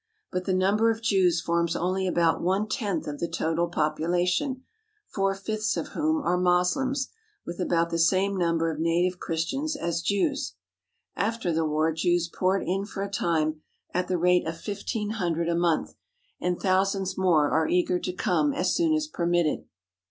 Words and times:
But 0.31 0.45
the 0.45 0.53
number 0.55 0.89
of 0.89 1.03
Jews 1.03 1.41
forms 1.41 1.75
only 1.75 2.07
about 2.07 2.41
one 2.41 2.67
tenth 2.67 3.05
of 3.05 3.19
the 3.19 3.27
total 3.27 3.67
population, 3.67 4.63
four 5.07 5.35
fifths 5.35 5.77
of 5.77 5.89
whom 5.89 6.23
are 6.23 6.39
Moslems, 6.39 7.09
with 7.45 7.59
about 7.59 7.91
the 7.91 7.99
same 7.99 8.35
number 8.35 8.71
of 8.71 8.79
native 8.79 9.19
Christians 9.19 9.75
as 9.75 10.01
Jews. 10.01 10.55
After 11.15 11.53
the 11.53 11.67
war 11.67 11.91
Jews 11.91 12.27
poured 12.27 12.63
in 12.63 12.83
for 12.83 13.03
a 13.03 13.11
time 13.11 13.61
at 13.93 14.07
the 14.07 14.17
rate 14.17 14.47
of 14.47 14.57
fifteen 14.59 15.09
197 15.09 15.61
THE 15.61 15.67
HOLY 15.69 15.75
LAND 15.75 15.79
AND 15.83 15.93
SYRIA 15.93 16.49
hundred 16.49 16.49
a 16.49 16.49
month, 16.49 16.57
and 16.57 16.59
thousands 16.59 17.15
more 17.15 17.51
are 17.51 17.67
eager 17.67 17.99
to 17.99 18.11
come 18.11 18.53
as 18.53 18.73
soon 18.75 18.95
as 18.95 19.05
permitted. 19.05 19.65